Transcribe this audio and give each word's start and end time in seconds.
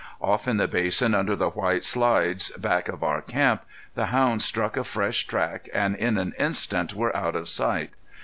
Off 0.19 0.47
in 0.47 0.57
the 0.57 0.67
basin 0.67 1.13
under 1.13 1.35
the 1.35 1.51
White 1.51 1.83
Slides, 1.83 2.49
back 2.53 2.89
of 2.89 3.03
our 3.03 3.21
camp, 3.21 3.61
the 3.93 4.07
hounds 4.07 4.43
struck 4.43 4.75
a 4.75 4.83
fresh 4.83 5.27
track 5.27 5.69
and 5.75 5.95
in 5.95 6.17
an 6.17 6.33
instant 6.39 6.95
were 6.95 7.15
out 7.15 7.35
of 7.35 7.47
sight. 7.47 7.91